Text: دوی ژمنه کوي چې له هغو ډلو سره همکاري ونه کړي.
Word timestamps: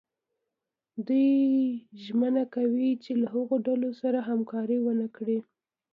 دوی 1.07 1.29
ژمنه 2.03 2.43
کوي 2.55 2.89
چې 3.03 3.11
له 3.21 3.27
هغو 3.33 3.55
ډلو 3.67 3.89
سره 4.01 4.19
همکاري 4.29 4.77
ونه 4.81 5.07
کړي. 5.15 5.39